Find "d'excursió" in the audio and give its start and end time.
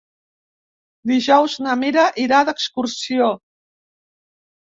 2.49-3.27